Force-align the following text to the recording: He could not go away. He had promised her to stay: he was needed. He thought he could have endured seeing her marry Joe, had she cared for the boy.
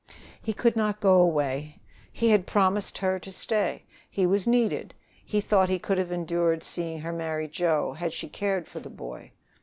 He 0.41 0.51
could 0.51 0.75
not 0.75 0.99
go 0.99 1.19
away. 1.19 1.79
He 2.11 2.31
had 2.31 2.47
promised 2.47 2.97
her 2.97 3.19
to 3.19 3.31
stay: 3.31 3.83
he 4.09 4.25
was 4.25 4.47
needed. 4.47 4.95
He 5.23 5.39
thought 5.41 5.69
he 5.69 5.77
could 5.77 5.99
have 5.99 6.11
endured 6.11 6.63
seeing 6.63 7.01
her 7.01 7.13
marry 7.13 7.47
Joe, 7.47 7.93
had 7.93 8.11
she 8.11 8.27
cared 8.27 8.67
for 8.67 8.79
the 8.79 8.89
boy. 8.89 9.29